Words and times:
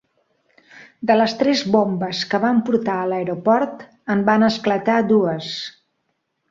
De 1.11 1.17
les 1.19 1.35
tres 1.41 1.61
bombes 1.75 2.23
que 2.33 2.41
van 2.47 2.63
portar 2.71 2.97
a 3.03 3.07
l’aeroport, 3.13 3.87
en 4.17 4.27
van 4.33 4.51
esclatar 4.53 4.99
dues. 5.17 5.57